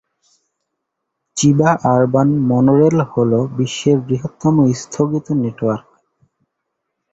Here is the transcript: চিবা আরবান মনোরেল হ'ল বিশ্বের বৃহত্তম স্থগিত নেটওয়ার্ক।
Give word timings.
চিবা 1.37 1.69
আরবান 1.91 2.29
মনোরেল 2.49 2.97
হ'ল 3.09 3.31
বিশ্বের 3.57 3.97
বৃহত্তম 4.07 4.55
স্থগিত 4.73 5.27
নেটওয়ার্ক। 5.41 5.87